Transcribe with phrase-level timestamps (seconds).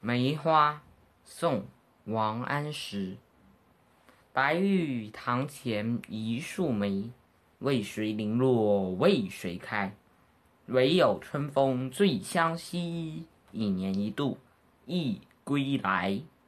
[0.00, 0.80] 梅花
[1.24, 1.66] 宋
[2.04, 3.16] 王安石
[4.32, 7.10] 白玉堂前一树梅，
[7.58, 9.92] 为谁零落为谁开？
[10.66, 13.26] 唯有春风最相惜。
[13.50, 14.38] 一年一度，
[14.86, 16.20] 一归来。